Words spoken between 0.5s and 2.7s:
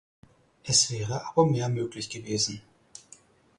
Es wäre aber mehr möglich gewesen.